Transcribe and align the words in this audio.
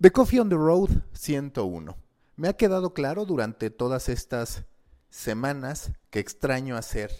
The 0.00 0.12
Coffee 0.12 0.38
on 0.38 0.48
the 0.48 0.56
Road 0.56 1.02
101. 1.12 1.94
Me 2.36 2.48
ha 2.48 2.54
quedado 2.54 2.94
claro 2.94 3.26
durante 3.26 3.68
todas 3.68 4.08
estas 4.08 4.64
semanas 5.10 5.92
que 6.08 6.20
extraño 6.20 6.78
hacer 6.78 7.10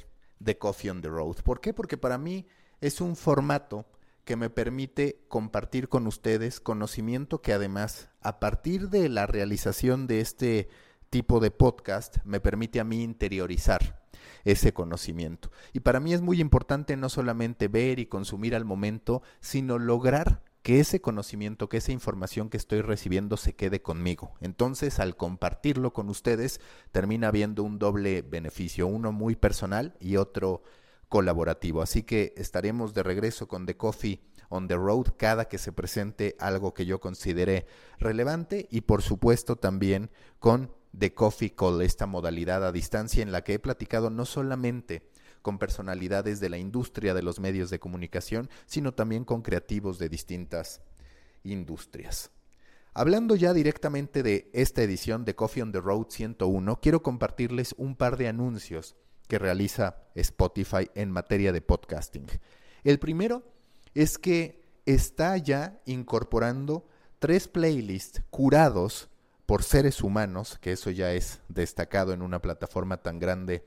The 0.42 0.56
Coffee 0.56 0.88
on 0.88 1.02
the 1.02 1.10
Road. 1.10 1.42
¿Por 1.44 1.60
qué? 1.60 1.74
Porque 1.74 1.98
para 1.98 2.16
mí 2.16 2.46
es 2.80 3.02
un 3.02 3.16
formato 3.16 3.84
que 4.24 4.36
me 4.36 4.48
permite 4.48 5.22
compartir 5.28 5.90
con 5.90 6.06
ustedes 6.06 6.58
conocimiento 6.58 7.42
que 7.42 7.52
además, 7.52 8.08
a 8.22 8.40
partir 8.40 8.88
de 8.88 9.10
la 9.10 9.26
realización 9.26 10.06
de 10.06 10.22
este 10.22 10.70
tipo 11.10 11.38
de 11.38 11.50
podcast, 11.50 12.16
me 12.24 12.40
permite 12.40 12.80
a 12.80 12.84
mí 12.84 13.02
interiorizar 13.02 14.00
ese 14.44 14.72
conocimiento. 14.72 15.50
Y 15.74 15.80
para 15.80 16.00
mí 16.00 16.14
es 16.14 16.22
muy 16.22 16.40
importante 16.40 16.96
no 16.96 17.10
solamente 17.10 17.68
ver 17.68 17.98
y 17.98 18.06
consumir 18.06 18.54
al 18.54 18.64
momento, 18.64 19.20
sino 19.40 19.78
lograr 19.78 20.40
que 20.62 20.80
ese 20.80 21.00
conocimiento, 21.00 21.68
que 21.68 21.78
esa 21.78 21.92
información 21.92 22.50
que 22.50 22.56
estoy 22.56 22.82
recibiendo 22.82 23.36
se 23.36 23.54
quede 23.54 23.80
conmigo. 23.80 24.34
Entonces, 24.40 25.00
al 25.00 25.16
compartirlo 25.16 25.92
con 25.92 26.08
ustedes, 26.08 26.60
termina 26.92 27.28
habiendo 27.28 27.62
un 27.62 27.78
doble 27.78 28.22
beneficio, 28.22 28.86
uno 28.86 29.12
muy 29.12 29.36
personal 29.36 29.96
y 30.00 30.16
otro 30.16 30.62
colaborativo. 31.08 31.82
Así 31.82 32.02
que 32.02 32.34
estaremos 32.36 32.94
de 32.94 33.02
regreso 33.02 33.48
con 33.48 33.66
The 33.66 33.76
Coffee 33.76 34.22
on 34.50 34.68
the 34.68 34.76
Road 34.76 35.14
cada 35.16 35.46
que 35.46 35.58
se 35.58 35.72
presente 35.72 36.36
algo 36.38 36.74
que 36.74 36.84
yo 36.84 37.00
considere 37.00 37.66
relevante 37.98 38.68
y 38.70 38.82
por 38.82 39.00
supuesto 39.02 39.56
también 39.56 40.10
con 40.38 40.72
The 40.96 41.14
Coffee 41.14 41.54
Call, 41.54 41.82
esta 41.82 42.06
modalidad 42.06 42.66
a 42.66 42.72
distancia 42.72 43.22
en 43.22 43.32
la 43.32 43.42
que 43.42 43.54
he 43.54 43.58
platicado 43.58 44.10
no 44.10 44.24
solamente 44.24 45.08
con 45.42 45.58
personalidades 45.58 46.40
de 46.40 46.48
la 46.48 46.58
industria 46.58 47.14
de 47.14 47.22
los 47.22 47.40
medios 47.40 47.70
de 47.70 47.78
comunicación, 47.78 48.50
sino 48.66 48.94
también 48.94 49.24
con 49.24 49.42
creativos 49.42 49.98
de 49.98 50.08
distintas 50.08 50.82
industrias. 51.44 52.30
Hablando 52.92 53.36
ya 53.36 53.52
directamente 53.52 54.22
de 54.22 54.50
esta 54.52 54.82
edición 54.82 55.24
de 55.24 55.36
Coffee 55.36 55.62
on 55.62 55.72
the 55.72 55.80
Road 55.80 56.06
101, 56.10 56.80
quiero 56.80 57.02
compartirles 57.02 57.74
un 57.78 57.94
par 57.94 58.16
de 58.16 58.28
anuncios 58.28 58.96
que 59.28 59.38
realiza 59.38 60.02
Spotify 60.16 60.90
en 60.94 61.12
materia 61.12 61.52
de 61.52 61.62
podcasting. 61.62 62.26
El 62.82 62.98
primero 62.98 63.44
es 63.94 64.18
que 64.18 64.64
está 64.86 65.36
ya 65.36 65.80
incorporando 65.86 66.84
tres 67.20 67.46
playlists 67.46 68.22
curados 68.30 69.08
por 69.46 69.62
seres 69.62 70.02
humanos, 70.02 70.58
que 70.60 70.72
eso 70.72 70.90
ya 70.90 71.12
es 71.12 71.40
destacado 71.48 72.12
en 72.12 72.22
una 72.22 72.40
plataforma 72.40 73.02
tan 73.02 73.18
grande 73.18 73.64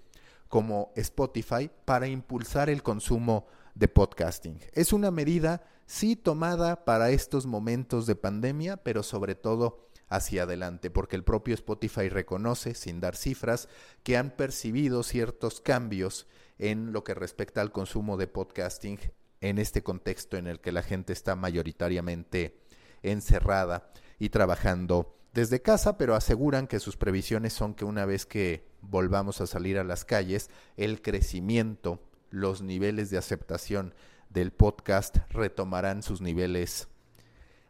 como 0.54 0.92
Spotify 0.96 1.72
para 1.84 2.08
impulsar 2.08 2.70
el 2.70 2.84
consumo 2.84 3.48
de 3.74 3.88
podcasting. 3.88 4.60
Es 4.74 4.94
una 4.94 5.10
medida 5.10 5.64
sí 5.88 6.16
tomada 6.16 6.86
para 6.86 7.10
estos 7.10 7.48
momentos 7.48 8.06
de 8.06 8.14
pandemia, 8.14 8.78
pero 8.78 9.02
sobre 9.02 9.34
todo 9.34 9.90
hacia 10.10 10.44
adelante, 10.44 10.92
porque 10.92 11.16
el 11.16 11.24
propio 11.24 11.56
Spotify 11.56 12.08
reconoce, 12.08 12.76
sin 12.76 13.00
dar 13.00 13.16
cifras, 13.16 13.68
que 14.04 14.16
han 14.16 14.30
percibido 14.30 15.02
ciertos 15.02 15.60
cambios 15.60 16.28
en 16.60 16.94
lo 16.94 17.04
que 17.04 17.16
respecta 17.16 17.62
al 17.62 17.72
consumo 17.72 18.16
de 18.16 18.28
podcasting 18.28 19.00
en 19.42 19.58
este 19.58 19.82
contexto 19.82 20.38
en 20.38 20.46
el 20.46 20.60
que 20.60 20.72
la 20.72 20.84
gente 20.84 21.14
está 21.14 21.36
mayoritariamente 21.36 22.62
encerrada 23.02 23.92
y 24.20 24.30
trabajando 24.30 25.18
desde 25.34 25.62
casa, 25.62 25.98
pero 25.98 26.16
aseguran 26.16 26.68
que 26.68 26.80
sus 26.80 26.96
previsiones 26.96 27.54
son 27.54 27.74
que 27.74 27.86
una 27.86 28.06
vez 28.06 28.26
que 28.26 28.68
volvamos 28.82 29.42
a 29.42 29.48
salir 29.48 29.80
a 29.80 29.84
las 29.84 30.06
calles, 30.06 30.50
el 30.78 31.02
crecimiento, 31.02 32.02
los 32.30 32.62
niveles 32.62 33.10
de 33.10 33.18
aceptación 33.18 33.94
del 34.30 34.52
podcast 34.52 35.18
retomarán 35.30 36.04
sus 36.04 36.22
niveles 36.22 36.88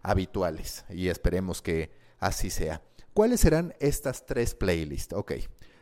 habituales 0.02 0.86
y 0.90 1.08
esperemos 1.08 1.62
que 1.62 1.92
así 2.20 2.50
sea. 2.50 2.82
¿Cuáles 3.14 3.42
serán 3.42 3.74
estas 3.80 4.26
tres 4.26 4.56
playlists? 4.56 5.14
Ok, 5.14 5.34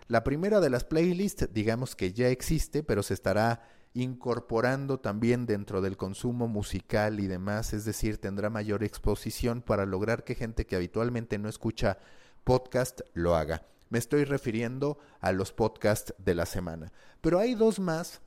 la 0.08 0.24
primera 0.24 0.60
de 0.60 0.70
las 0.70 0.84
playlists 0.84 1.50
digamos 1.52 1.96
que 1.96 2.14
ya 2.14 2.30
existe, 2.30 2.84
pero 2.84 3.04
se 3.04 3.14
estará 3.14 3.62
incorporando 3.94 5.00
también 5.00 5.46
dentro 5.46 5.82
del 5.82 5.98
consumo 5.98 6.48
musical 6.48 7.20
y 7.20 7.28
demás, 7.28 7.74
es 7.74 7.86
decir, 7.86 8.20
tendrá 8.20 8.50
mayor 8.50 8.84
exposición 8.84 9.62
para 9.62 9.86
lograr 9.86 10.24
que 10.24 10.36
gente 10.36 10.66
que 10.66 10.76
habitualmente 10.76 11.38
no 11.38 11.50
escucha 11.50 11.98
podcast 12.44 13.02
lo 13.14 13.36
haga. 13.36 13.66
Me 13.90 14.00
estoy 14.00 14.24
refiriendo 14.24 14.98
a 15.20 15.34
los 15.34 15.52
podcasts 15.52 16.14
de 16.18 16.36
la 16.36 16.46
semana. 16.46 16.94
Pero 17.20 17.40
hay 17.40 17.56
dos 17.56 17.80
más 17.80 18.22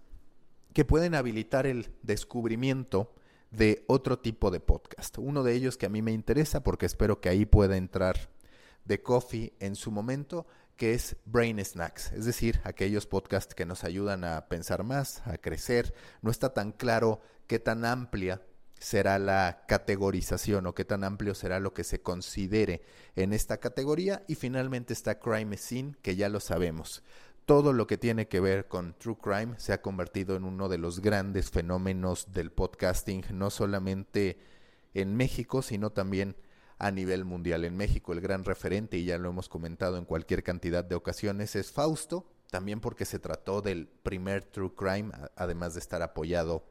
que 0.74 0.84
pueden 0.84 1.14
habilitar 1.14 1.66
el 1.66 1.90
descubrimiento 2.02 3.14
de 3.50 3.84
otro 3.86 4.18
tipo 4.18 4.50
de 4.50 4.60
podcast. 4.60 5.16
Uno 5.18 5.42
de 5.42 5.54
ellos 5.54 5.78
que 5.78 5.86
a 5.86 5.90
mí 5.90 6.02
me 6.02 6.12
interesa 6.12 6.62
porque 6.62 6.86
espero 6.86 7.20
que 7.20 7.28
ahí 7.28 7.46
pueda 7.46 7.76
entrar 7.76 8.28
de 8.84 9.02
Coffee 9.02 9.54
en 9.60 9.76
su 9.76 9.90
momento 9.90 10.46
que 10.76 10.94
es 10.94 11.16
Brain 11.24 11.64
Snacks, 11.64 12.12
es 12.12 12.24
decir, 12.24 12.60
aquellos 12.64 13.06
podcasts 13.06 13.54
que 13.54 13.66
nos 13.66 13.84
ayudan 13.84 14.24
a 14.24 14.48
pensar 14.48 14.82
más, 14.82 15.22
a 15.26 15.38
crecer. 15.38 15.94
No 16.22 16.30
está 16.30 16.52
tan 16.52 16.72
claro 16.72 17.20
qué 17.46 17.58
tan 17.58 17.84
amplia 17.84 18.42
será 18.78 19.18
la 19.18 19.64
categorización 19.66 20.66
o 20.66 20.74
qué 20.74 20.84
tan 20.84 21.04
amplio 21.04 21.34
será 21.34 21.60
lo 21.60 21.72
que 21.72 21.84
se 21.84 22.02
considere 22.02 22.82
en 23.16 23.32
esta 23.32 23.58
categoría. 23.58 24.24
Y 24.28 24.34
finalmente 24.34 24.92
está 24.92 25.20
Crime 25.20 25.56
Scene, 25.56 25.94
que 26.02 26.16
ya 26.16 26.28
lo 26.28 26.40
sabemos. 26.40 27.02
Todo 27.46 27.72
lo 27.72 27.86
que 27.86 27.98
tiene 27.98 28.26
que 28.26 28.40
ver 28.40 28.68
con 28.68 28.94
True 28.98 29.18
Crime 29.22 29.54
se 29.58 29.72
ha 29.72 29.82
convertido 29.82 30.34
en 30.36 30.44
uno 30.44 30.68
de 30.68 30.78
los 30.78 31.00
grandes 31.00 31.50
fenómenos 31.50 32.32
del 32.32 32.50
podcasting, 32.50 33.24
no 33.32 33.50
solamente 33.50 34.38
en 34.94 35.14
México, 35.14 35.62
sino 35.62 35.90
también 35.90 36.36
a 36.78 36.90
nivel 36.90 37.24
mundial. 37.24 37.64
En 37.64 37.76
México 37.76 38.12
el 38.12 38.20
gran 38.20 38.44
referente, 38.44 38.96
y 38.96 39.04
ya 39.04 39.18
lo 39.18 39.30
hemos 39.30 39.48
comentado 39.48 39.96
en 39.96 40.04
cualquier 40.04 40.42
cantidad 40.42 40.84
de 40.84 40.94
ocasiones, 40.94 41.56
es 41.56 41.72
Fausto, 41.72 42.26
también 42.50 42.80
porque 42.80 43.04
se 43.04 43.18
trató 43.18 43.62
del 43.62 43.88
primer 44.02 44.44
True 44.44 44.74
Crime, 44.76 45.10
además 45.36 45.74
de 45.74 45.80
estar 45.80 46.02
apoyado 46.02 46.64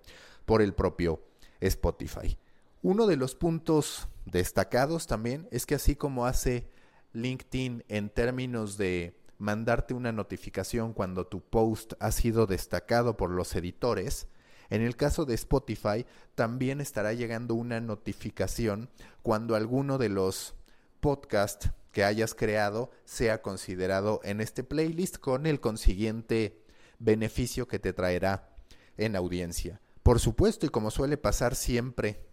por 0.45 0.61
el 0.61 0.73
propio 0.73 1.21
Spotify. 1.59 2.37
Uno 2.81 3.07
de 3.07 3.15
los 3.15 3.35
puntos 3.35 4.07
destacados 4.25 5.07
también 5.07 5.47
es 5.51 5.65
que 5.65 5.75
así 5.75 5.95
como 5.95 6.25
hace 6.25 6.67
LinkedIn 7.13 7.83
en 7.87 8.09
términos 8.09 8.77
de 8.77 9.17
mandarte 9.37 9.93
una 9.93 10.11
notificación 10.11 10.93
cuando 10.93 11.27
tu 11.27 11.41
post 11.41 11.93
ha 11.99 12.11
sido 12.11 12.45
destacado 12.45 13.17
por 13.17 13.29
los 13.29 13.55
editores, 13.55 14.27
en 14.69 14.81
el 14.81 14.95
caso 14.95 15.25
de 15.25 15.35
Spotify, 15.35 16.05
también 16.35 16.81
estará 16.81 17.13
llegando 17.13 17.55
una 17.55 17.79
notificación 17.79 18.89
cuando 19.21 19.55
alguno 19.55 19.97
de 19.97 20.09
los 20.09 20.55
podcasts 20.99 21.71
que 21.91 22.03
hayas 22.03 22.33
creado 22.33 22.91
sea 23.05 23.41
considerado 23.41 24.19
en 24.23 24.41
este 24.41 24.63
playlist 24.63 25.17
con 25.17 25.45
el 25.45 25.59
consiguiente 25.59 26.63
beneficio 26.99 27.67
que 27.67 27.79
te 27.79 27.93
traerá 27.93 28.49
en 28.97 29.15
audiencia. 29.15 29.79
Por 30.01 30.19
supuesto, 30.19 30.65
y 30.65 30.69
como 30.69 30.91
suele 30.91 31.17
pasar 31.17 31.55
siempre 31.55 32.25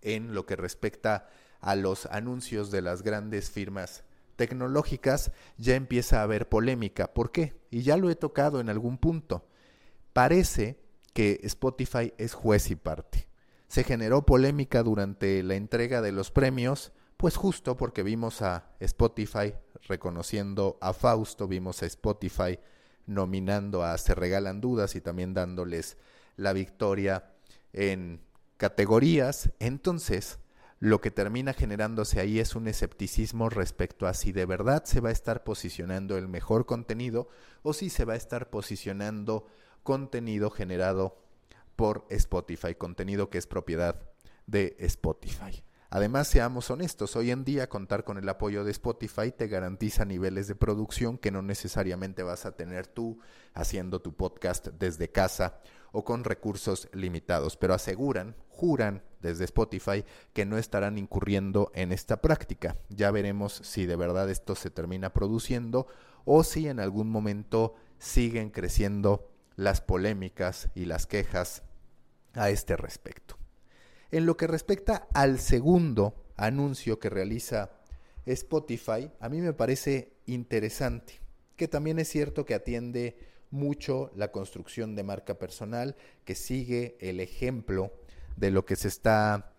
en 0.00 0.34
lo 0.34 0.46
que 0.46 0.56
respecta 0.56 1.28
a 1.60 1.74
los 1.76 2.06
anuncios 2.06 2.70
de 2.70 2.82
las 2.82 3.02
grandes 3.02 3.50
firmas 3.50 4.04
tecnológicas, 4.36 5.32
ya 5.58 5.74
empieza 5.74 6.20
a 6.20 6.22
haber 6.22 6.48
polémica. 6.48 7.12
¿Por 7.12 7.32
qué? 7.32 7.54
Y 7.70 7.82
ya 7.82 7.96
lo 7.96 8.10
he 8.10 8.16
tocado 8.16 8.60
en 8.60 8.68
algún 8.68 8.98
punto. 8.98 9.46
Parece 10.12 10.78
que 11.14 11.40
Spotify 11.44 12.12
es 12.18 12.34
juez 12.34 12.70
y 12.70 12.76
parte. 12.76 13.28
Se 13.68 13.84
generó 13.84 14.26
polémica 14.26 14.82
durante 14.82 15.42
la 15.42 15.54
entrega 15.54 16.02
de 16.02 16.12
los 16.12 16.30
premios, 16.30 16.92
pues 17.16 17.36
justo 17.36 17.76
porque 17.76 18.02
vimos 18.02 18.42
a 18.42 18.68
Spotify 18.80 19.54
reconociendo 19.88 20.76
a 20.80 20.92
Fausto, 20.92 21.48
vimos 21.48 21.82
a 21.82 21.86
Spotify 21.86 22.58
nominando 23.06 23.82
a 23.82 23.96
Se 23.96 24.14
Regalan 24.14 24.60
Dudas 24.60 24.96
y 24.96 25.00
también 25.00 25.34
dándoles 25.34 25.96
la 26.36 26.52
victoria 26.52 27.32
en 27.72 28.20
categorías. 28.56 29.50
Entonces, 29.60 30.38
lo 30.80 31.00
que 31.00 31.10
termina 31.10 31.52
generándose 31.52 32.20
ahí 32.20 32.40
es 32.40 32.56
un 32.56 32.68
escepticismo 32.68 33.48
respecto 33.48 34.06
a 34.06 34.14
si 34.14 34.32
de 34.32 34.46
verdad 34.46 34.84
se 34.84 35.00
va 35.00 35.10
a 35.10 35.12
estar 35.12 35.44
posicionando 35.44 36.18
el 36.18 36.28
mejor 36.28 36.66
contenido 36.66 37.28
o 37.62 37.72
si 37.72 37.88
se 37.88 38.04
va 38.04 38.14
a 38.14 38.16
estar 38.16 38.50
posicionando 38.50 39.46
contenido 39.84 40.50
generado 40.50 41.22
por 41.76 42.06
Spotify, 42.10 42.74
contenido 42.74 43.30
que 43.30 43.38
es 43.38 43.46
propiedad 43.46 44.00
de 44.46 44.74
Spotify. 44.80 45.62
Además, 45.90 46.26
seamos 46.26 46.70
honestos, 46.72 47.14
hoy 47.14 47.30
en 47.30 47.44
día 47.44 47.68
contar 47.68 48.02
con 48.02 48.18
el 48.18 48.28
apoyo 48.28 48.64
de 48.64 48.72
Spotify 48.72 49.30
te 49.30 49.46
garantiza 49.46 50.04
niveles 50.04 50.48
de 50.48 50.56
producción 50.56 51.18
que 51.18 51.30
no 51.30 51.40
necesariamente 51.40 52.24
vas 52.24 52.46
a 52.46 52.56
tener 52.56 52.88
tú 52.88 53.20
haciendo 53.52 54.02
tu 54.02 54.16
podcast 54.16 54.66
desde 54.76 55.12
casa 55.12 55.60
o 55.92 56.04
con 56.04 56.24
recursos 56.24 56.88
limitados, 56.92 57.56
pero 57.56 57.74
aseguran, 57.74 58.34
juran 58.48 59.04
desde 59.20 59.44
Spotify 59.44 60.04
que 60.32 60.44
no 60.44 60.58
estarán 60.58 60.98
incurriendo 60.98 61.70
en 61.76 61.92
esta 61.92 62.20
práctica. 62.20 62.76
Ya 62.88 63.12
veremos 63.12 63.60
si 63.62 63.86
de 63.86 63.94
verdad 63.94 64.28
esto 64.30 64.56
se 64.56 64.70
termina 64.70 65.12
produciendo 65.12 65.86
o 66.24 66.42
si 66.42 66.66
en 66.66 66.80
algún 66.80 67.08
momento 67.08 67.76
siguen 67.98 68.50
creciendo 68.50 69.30
las 69.56 69.80
polémicas 69.80 70.68
y 70.74 70.84
las 70.84 71.06
quejas 71.06 71.62
a 72.34 72.50
este 72.50 72.76
respecto. 72.76 73.36
En 74.10 74.26
lo 74.26 74.36
que 74.36 74.46
respecta 74.46 75.08
al 75.14 75.38
segundo 75.38 76.14
anuncio 76.36 76.98
que 76.98 77.10
realiza 77.10 77.70
Spotify 78.26 79.10
a 79.20 79.28
mí 79.28 79.40
me 79.40 79.52
parece 79.52 80.12
interesante, 80.26 81.20
que 81.56 81.68
también 81.68 81.98
es 81.98 82.08
cierto 82.08 82.44
que 82.44 82.54
atiende 82.54 83.16
mucho 83.50 84.10
la 84.16 84.32
construcción 84.32 84.96
de 84.96 85.04
marca 85.04 85.38
personal, 85.38 85.96
que 86.24 86.34
sigue 86.34 86.96
el 87.00 87.20
ejemplo 87.20 87.92
de 88.36 88.50
lo 88.50 88.64
que 88.64 88.76
se 88.76 88.88
está 88.88 89.52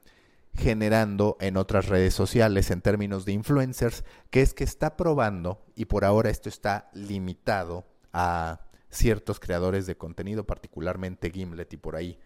generando 0.56 1.38
en 1.40 1.58
otras 1.58 1.88
redes 1.88 2.14
sociales 2.14 2.72
en 2.72 2.82
términos 2.82 3.26
de 3.26 3.34
influencers, 3.34 4.04
que 4.30 4.42
es 4.42 4.54
que 4.54 4.64
está 4.64 4.98
probando, 4.98 5.66
y 5.76 5.86
por 5.86 6.06
ahora 6.06 6.30
esto 6.30 6.50
está 6.50 6.90
limitado 6.94 7.86
a 8.14 8.65
ciertos 8.96 9.40
creadores 9.40 9.86
de 9.86 9.98
contenido, 9.98 10.46
particularmente 10.46 11.32
Gimlet 11.32 11.74
y 11.74 11.78
por 11.78 11.96
ahí 11.96 12.20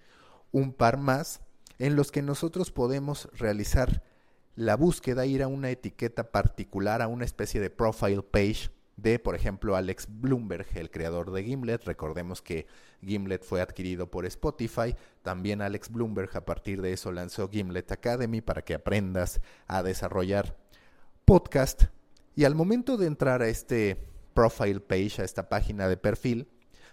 un 0.51 0.73
par 0.73 0.97
más, 0.97 1.41
en 1.77 1.95
los 1.95 2.11
que 2.11 2.21
nosotros 2.21 2.71
podemos 2.71 3.29
realizar 3.33 4.03
la 4.55 4.75
búsqueda, 4.75 5.25
ir 5.25 5.43
a 5.43 5.47
una 5.47 5.69
etiqueta 5.69 6.31
particular, 6.31 7.01
a 7.01 7.07
una 7.07 7.25
especie 7.25 7.61
de 7.61 7.69
profile 7.69 8.23
page 8.23 8.69
de, 8.97 9.17
por 9.17 9.35
ejemplo, 9.35 9.75
Alex 9.75 10.07
Bloomberg, 10.09 10.67
el 10.75 10.91
creador 10.91 11.31
de 11.31 11.43
Gimlet. 11.43 11.85
Recordemos 11.85 12.41
que 12.41 12.67
Gimlet 13.01 13.43
fue 13.43 13.61
adquirido 13.61 14.11
por 14.11 14.25
Spotify. 14.25 14.95
También 15.21 15.61
Alex 15.61 15.89
Bloomberg 15.89 16.35
a 16.35 16.45
partir 16.45 16.81
de 16.81 16.93
eso 16.93 17.11
lanzó 17.11 17.49
Gimlet 17.49 17.91
Academy 17.91 18.41
para 18.41 18.63
que 18.63 18.73
aprendas 18.73 19.39
a 19.67 19.83
desarrollar 19.83 20.57
podcast. 21.23 21.85
Y 22.35 22.43
al 22.43 22.55
momento 22.55 22.97
de 22.97 23.07
entrar 23.07 23.41
a 23.41 23.47
este 23.47 24.05
profile 24.33 24.81
page, 24.81 25.21
a 25.21 25.25
esta 25.25 25.47
página 25.47 25.87
de 25.87 25.97
perfil, 25.97 26.47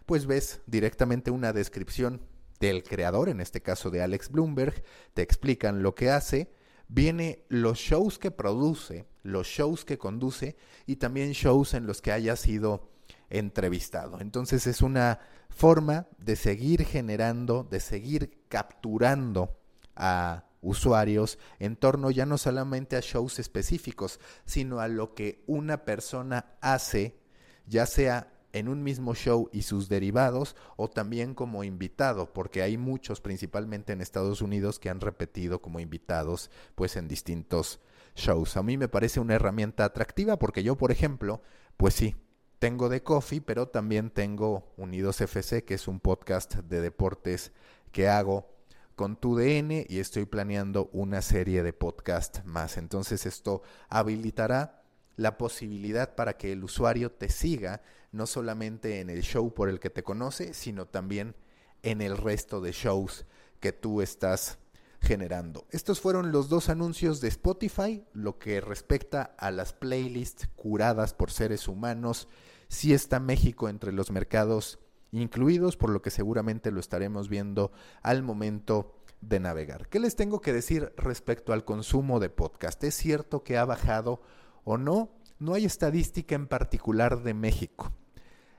pues 0.07 0.27
ves 0.27 0.61
directamente 0.67 1.31
una 1.31 1.53
descripción 1.53 2.23
del 2.61 2.83
creador, 2.83 3.29
en 3.29 3.41
este 3.41 3.61
caso 3.61 3.91
de 3.91 4.03
Alex 4.03 4.31
Bloomberg, 4.31 4.83
te 5.15 5.23
explican 5.23 5.83
lo 5.83 5.95
que 5.95 6.11
hace, 6.11 6.51
viene 6.89 7.45
los 7.49 7.79
shows 7.79 8.19
que 8.19 8.31
produce, 8.31 9.07
los 9.23 9.47
shows 9.47 9.85
que 9.85 9.99
conduce 9.99 10.57
y 10.87 10.97
también 10.97 11.33
shows 11.33 11.75
en 11.75 11.87
los 11.87 12.01
que 12.01 12.13
haya 12.13 12.37
sido 12.37 12.89
entrevistado. 13.29 14.21
Entonces 14.21 14.67
es 14.67 14.81
una 14.83 15.21
forma 15.51 16.07
de 16.19 16.37
seguir 16.37 16.85
generando, 16.85 17.65
de 17.65 17.81
seguir 17.81 18.45
capturando 18.49 19.59
a 19.97 20.45
usuarios 20.61 21.39
en 21.59 21.77
torno 21.77 22.11
ya 22.11 22.27
no 22.27 22.39
solamente 22.39 22.97
a 22.97 23.01
shows 23.01 23.39
específicos, 23.39 24.21
sino 24.45 24.81
a 24.81 24.89
lo 24.89 25.15
que 25.15 25.43
una 25.47 25.85
persona 25.85 26.57
hace, 26.61 27.19
ya 27.67 27.87
sea 27.87 28.36
en 28.57 28.69
un 28.69 28.83
mismo 28.83 29.15
show 29.15 29.51
y 29.53 29.63
sus 29.63 29.89
derivados 29.91 30.57
o 30.77 30.89
también 30.89 31.35
como 31.35 31.63
invitado, 31.63 32.33
porque 32.33 32.63
hay 32.63 32.79
muchos, 32.79 33.21
principalmente 33.21 33.93
en 33.93 34.01
Estados 34.01 34.41
Unidos, 34.41 34.79
que 34.79 34.89
han 34.89 35.01
repetido 35.01 35.61
como 35.61 35.79
invitados 35.79 36.51
pues 36.75 36.97
en 36.97 37.07
distintos 37.07 37.81
shows. 38.15 38.57
A 38.57 38.63
mí 38.63 38.79
me 38.79 38.89
parece 38.89 39.21
una 39.21 39.35
herramienta 39.35 39.85
atractiva 39.85 40.39
porque 40.39 40.63
yo, 40.63 40.77
por 40.77 40.91
ejemplo, 40.91 41.43
pues 41.77 41.93
sí, 41.93 42.17
tengo 42.59 42.89
de 42.89 43.03
Coffee, 43.03 43.43
pero 43.43 43.69
también 43.69 44.09
tengo 44.11 44.73
Unidos 44.79 45.21
FC, 45.21 45.65
que 45.65 45.75
es 45.75 45.87
un 45.87 46.01
podcast 46.01 46.55
de 46.55 46.81
deportes 46.81 47.53
que 47.93 48.09
hago 48.09 48.57
con 48.95 49.17
tu 49.17 49.37
DN 49.37 49.85
y 49.87 49.99
estoy 49.99 50.25
planeando 50.25 50.89
una 50.95 51.21
serie 51.21 51.63
de 51.63 51.75
podcast 51.75 52.43
más. 52.45 52.79
Entonces 52.79 53.27
esto 53.27 53.61
habilitará 53.91 54.83
la 55.17 55.37
posibilidad 55.39 56.15
para 56.15 56.37
que 56.37 56.53
el 56.53 56.65
usuario 56.65 57.11
te 57.11 57.29
siga 57.29 57.83
no 58.17 58.27
solamente 58.27 59.01
en 59.01 59.11
el 59.11 59.23
show 59.23 59.53
por 59.55 59.69
el 59.69 59.79
que 59.79 59.91
te 59.91 60.03
conoce, 60.03 60.55
sino 60.55 60.87
también 60.87 61.37
en 61.83 62.01
el 62.01 62.17
resto 62.17 62.61
de 62.61 62.73
shows 62.73 63.27
que 63.61 63.73
tú 63.73 64.03
estás 64.03 64.59
generando. 65.01 65.67
Estos 65.71 66.01
fueron 66.01 66.33
los 66.33 66.49
dos 66.49 66.69
anuncios 66.69 67.21
de 67.21 67.29
Spotify, 67.29 68.05
lo 68.13 68.39
que 68.39 68.61
respecta 68.61 69.23
a 69.39 69.51
las 69.51 69.73
playlists 69.73 70.49
curadas 70.57 71.15
por 71.15 71.31
seres 71.31 71.69
humanos. 71.69 72.29
Sí 72.69 72.93
está 72.93 73.21
México 73.21 73.69
entre 73.69 73.93
los 73.93 74.11
mercados 74.11 74.81
incluidos, 75.13 75.77
por 75.77 75.91
lo 75.91 76.03
que 76.03 76.11
seguramente 76.11 76.71
lo 76.71 76.81
estaremos 76.81 77.29
viendo 77.29 77.73
al 78.03 78.23
momento 78.23 78.97
de 79.21 79.41
navegar. 79.41 79.89
¿Qué 79.89 80.01
les 80.01 80.17
tengo 80.17 80.41
que 80.41 80.53
decir 80.53 80.93
respecto 80.97 81.53
al 81.53 81.65
consumo 81.65 82.21
de 82.21 82.31
podcast? 82.31 82.83
¿Es 82.85 82.95
cierto 82.95 83.45
que 83.45 83.57
ha 83.57 83.65
bajado 83.65 84.21
o 84.65 84.77
no? 84.79 85.11
No 85.39 85.55
hay 85.55 85.65
estadística 85.65 86.35
en 86.35 86.47
particular 86.47 87.23
de 87.23 87.35
México. 87.35 87.93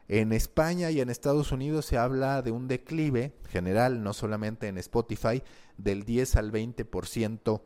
En 0.10 0.32
España 0.32 0.90
y 0.90 1.02
en 1.02 1.10
Estados 1.10 1.52
Unidos 1.52 1.86
se 1.86 1.98
habla 1.98 2.42
de 2.42 2.52
un 2.52 2.68
declive 2.68 3.34
general, 3.50 4.04
no 4.04 4.14
solamente 4.14 4.68
en 4.68 4.78
Spotify, 4.78 5.44
del 5.78 6.04
10 6.04 6.38
al 6.38 6.52
20% 6.52 7.62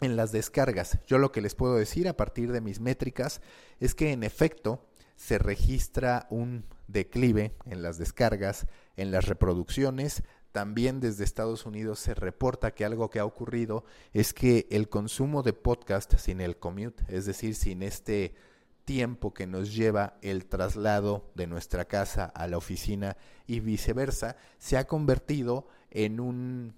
en 0.00 0.16
las 0.16 0.32
descargas. 0.32 0.98
Yo 1.06 1.18
lo 1.18 1.30
que 1.30 1.40
les 1.40 1.54
puedo 1.54 1.76
decir 1.76 2.08
a 2.08 2.16
partir 2.16 2.50
de 2.50 2.60
mis 2.60 2.80
métricas 2.80 3.40
es 3.78 3.94
que 3.94 4.12
en 4.12 4.24
efecto 4.24 4.84
se 5.14 5.38
registra 5.38 6.26
un 6.30 6.64
declive 6.88 7.54
en 7.66 7.82
las 7.82 7.98
descargas, 7.98 8.66
en 8.96 9.10
las 9.10 9.26
reproducciones. 9.26 10.22
También 10.50 10.98
desde 10.98 11.24
Estados 11.24 11.66
Unidos 11.66 12.00
se 12.00 12.14
reporta 12.14 12.74
que 12.74 12.84
algo 12.84 13.10
que 13.10 13.20
ha 13.20 13.24
ocurrido 13.24 13.84
es 14.12 14.32
que 14.32 14.66
el 14.70 14.88
consumo 14.88 15.42
de 15.42 15.52
podcast 15.52 16.16
sin 16.16 16.40
el 16.40 16.56
commute, 16.56 17.04
es 17.08 17.26
decir, 17.26 17.54
sin 17.54 17.82
este 17.82 18.34
tiempo 18.90 19.32
que 19.32 19.46
nos 19.46 19.72
lleva 19.72 20.14
el 20.20 20.46
traslado 20.46 21.30
de 21.36 21.46
nuestra 21.46 21.84
casa 21.84 22.24
a 22.24 22.48
la 22.48 22.56
oficina 22.56 23.16
y 23.46 23.60
viceversa, 23.60 24.34
se 24.58 24.76
ha 24.76 24.88
convertido 24.88 25.68
en 25.92 26.18
un 26.18 26.74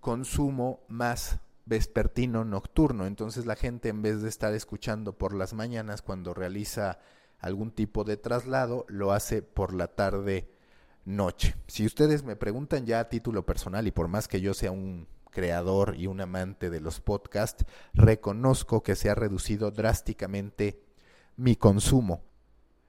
consumo 0.00 0.84
más 0.86 1.38
vespertino 1.64 2.44
nocturno. 2.44 3.06
Entonces 3.06 3.46
la 3.46 3.56
gente 3.56 3.88
en 3.88 4.02
vez 4.02 4.20
de 4.20 4.28
estar 4.28 4.52
escuchando 4.52 5.16
por 5.16 5.32
las 5.32 5.54
mañanas 5.54 6.02
cuando 6.02 6.34
realiza 6.34 6.98
algún 7.38 7.70
tipo 7.70 8.04
de 8.04 8.18
traslado, 8.18 8.84
lo 8.90 9.12
hace 9.12 9.40
por 9.40 9.72
la 9.72 9.86
tarde 9.86 10.50
noche. 11.06 11.54
Si 11.68 11.86
ustedes 11.86 12.22
me 12.22 12.36
preguntan 12.36 12.84
ya 12.84 13.00
a 13.00 13.08
título 13.08 13.46
personal 13.46 13.86
y 13.86 13.92
por 13.92 14.08
más 14.08 14.28
que 14.28 14.42
yo 14.42 14.52
sea 14.52 14.72
un 14.72 15.08
creador 15.30 15.94
y 15.96 16.06
un 16.06 16.20
amante 16.20 16.68
de 16.68 16.80
los 16.80 17.00
podcasts, 17.00 17.64
reconozco 17.94 18.82
que 18.82 18.94
se 18.94 19.08
ha 19.08 19.14
reducido 19.14 19.70
drásticamente 19.70 20.84
mi 21.36 21.56
consumo. 21.56 22.24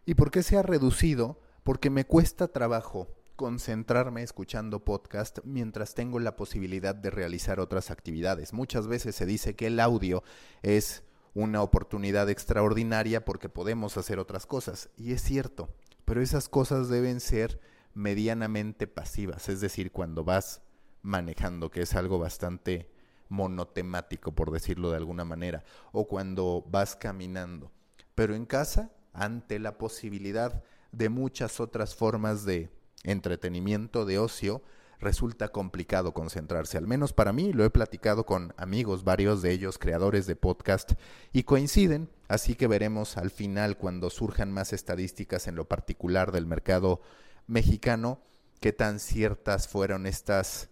¿Y 0.05 0.15
por 0.15 0.31
qué 0.31 0.43
se 0.43 0.57
ha 0.57 0.63
reducido? 0.63 1.39
Porque 1.63 1.89
me 1.89 2.05
cuesta 2.05 2.47
trabajo 2.47 3.07
concentrarme 3.35 4.23
escuchando 4.23 4.83
podcast 4.83 5.39
mientras 5.43 5.93
tengo 5.93 6.19
la 6.19 6.35
posibilidad 6.35 6.95
de 6.95 7.11
realizar 7.11 7.59
otras 7.59 7.91
actividades. 7.91 8.53
Muchas 8.53 8.87
veces 8.87 9.15
se 9.15 9.25
dice 9.25 9.55
que 9.55 9.67
el 9.67 9.79
audio 9.79 10.23
es 10.63 11.03
una 11.33 11.61
oportunidad 11.61 12.29
extraordinaria 12.29 13.25
porque 13.25 13.49
podemos 13.49 13.97
hacer 13.97 14.17
otras 14.17 14.45
cosas. 14.45 14.89
Y 14.97 15.11
es 15.11 15.21
cierto, 15.21 15.69
pero 16.03 16.21
esas 16.21 16.49
cosas 16.49 16.89
deben 16.89 17.19
ser 17.19 17.59
medianamente 17.93 18.87
pasivas, 18.87 19.49
es 19.49 19.59
decir, 19.59 19.91
cuando 19.91 20.23
vas 20.23 20.61
manejando, 21.01 21.69
que 21.69 21.81
es 21.81 21.95
algo 21.95 22.17
bastante 22.17 22.89
monotemático, 23.29 24.33
por 24.33 24.51
decirlo 24.51 24.89
de 24.89 24.97
alguna 24.97 25.25
manera, 25.25 25.63
o 25.91 26.07
cuando 26.07 26.65
vas 26.69 26.95
caminando 26.95 27.71
pero 28.17 28.33
en 28.33 28.47
casa, 28.47 28.89
ante 29.13 29.59
la 29.59 29.77
posibilidad 29.77 30.63
de 30.91 31.07
muchas 31.07 31.59
otras 31.59 31.93
formas 31.93 32.45
de 32.45 32.71
entretenimiento, 33.03 34.07
de 34.07 34.17
ocio, 34.17 34.63
resulta 34.99 35.49
complicado 35.49 36.15
concentrarse. 36.15 36.79
Al 36.79 36.87
menos 36.87 37.13
para 37.13 37.31
mí, 37.31 37.53
lo 37.53 37.63
he 37.63 37.69
platicado 37.69 38.25
con 38.25 38.55
amigos, 38.57 39.03
varios 39.03 39.43
de 39.43 39.51
ellos 39.51 39.77
creadores 39.77 40.25
de 40.25 40.35
podcast, 40.35 40.93
y 41.31 41.43
coinciden, 41.43 42.09
así 42.27 42.55
que 42.55 42.65
veremos 42.65 43.17
al 43.17 43.29
final, 43.29 43.77
cuando 43.77 44.09
surjan 44.09 44.51
más 44.51 44.73
estadísticas 44.73 45.47
en 45.47 45.53
lo 45.53 45.67
particular 45.67 46.31
del 46.31 46.47
mercado 46.47 47.01
mexicano, 47.45 48.19
qué 48.59 48.73
tan 48.73 48.99
ciertas 48.99 49.67
fueron 49.67 50.07
estas 50.07 50.71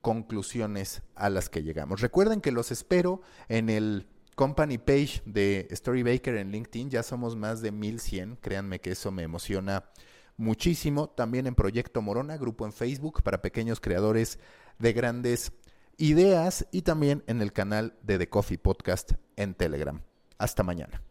conclusiones 0.00 1.02
a 1.14 1.28
las 1.28 1.50
que 1.50 1.62
llegamos. 1.62 2.00
Recuerden 2.00 2.40
que 2.40 2.52
los 2.52 2.72
espero 2.72 3.20
en 3.50 3.68
el 3.68 4.06
company 4.40 4.78
page 4.78 5.20
de 5.26 5.68
Storybaker 5.70 6.34
en 6.36 6.50
LinkedIn. 6.50 6.88
Ya 6.88 7.02
somos 7.02 7.36
más 7.36 7.60
de 7.60 7.72
1100. 7.72 8.36
Créanme 8.36 8.80
que 8.80 8.92
eso 8.92 9.10
me 9.10 9.22
emociona 9.22 9.84
muchísimo. 10.38 11.10
También 11.10 11.46
en 11.46 11.54
Proyecto 11.54 12.00
Morona, 12.00 12.38
grupo 12.38 12.64
en 12.64 12.72
Facebook 12.72 13.22
para 13.22 13.42
pequeños 13.42 13.80
creadores 13.80 14.38
de 14.78 14.94
grandes 14.94 15.52
ideas 15.98 16.66
y 16.72 16.80
también 16.80 17.22
en 17.26 17.42
el 17.42 17.52
canal 17.52 17.98
de 18.02 18.16
The 18.16 18.30
Coffee 18.30 18.56
Podcast 18.56 19.12
en 19.36 19.52
Telegram. 19.52 20.00
Hasta 20.38 20.62
mañana. 20.62 21.02